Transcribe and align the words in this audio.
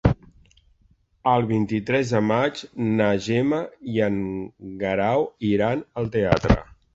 El 1.33 1.43
vint-i-tres 1.51 2.13
de 2.13 2.21
maig 2.29 2.63
na 2.87 3.09
Gemma 3.27 3.59
i 3.97 4.01
en 4.07 4.19
Guerau 4.81 5.29
iran 5.51 5.85
al 6.03 6.11
teatre. 6.19 6.59